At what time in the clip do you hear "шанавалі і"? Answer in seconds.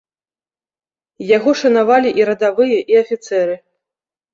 1.61-2.29